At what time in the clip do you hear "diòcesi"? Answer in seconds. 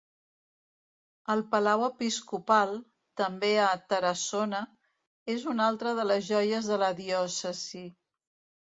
7.07-7.89